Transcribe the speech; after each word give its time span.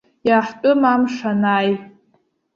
Иаҳтәым 0.27 0.81
амш 0.93 1.15
анааи. 1.31 1.71